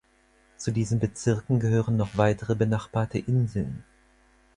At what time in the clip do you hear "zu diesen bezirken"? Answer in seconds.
0.57-1.59